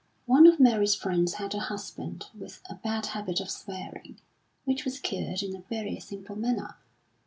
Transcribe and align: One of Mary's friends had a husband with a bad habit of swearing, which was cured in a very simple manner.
One 0.25 0.47
of 0.47 0.59
Mary's 0.59 0.95
friends 0.95 1.35
had 1.35 1.53
a 1.53 1.59
husband 1.59 2.25
with 2.35 2.63
a 2.67 2.73
bad 2.73 3.05
habit 3.05 3.39
of 3.39 3.51
swearing, 3.51 4.17
which 4.65 4.83
was 4.83 4.99
cured 4.99 5.43
in 5.43 5.55
a 5.55 5.61
very 5.69 5.99
simple 5.99 6.35
manner. 6.35 6.75